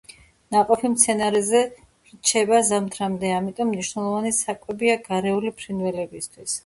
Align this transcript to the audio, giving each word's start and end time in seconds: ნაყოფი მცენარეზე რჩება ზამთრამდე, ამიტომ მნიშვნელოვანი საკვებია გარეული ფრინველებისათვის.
ნაყოფი 0.53 0.89
მცენარეზე 0.93 1.59
რჩება 2.13 2.61
ზამთრამდე, 2.69 3.31
ამიტომ 3.41 3.71
მნიშვნელოვანი 3.75 4.33
საკვებია 4.39 4.97
გარეული 5.09 5.53
ფრინველებისათვის. 5.61 6.59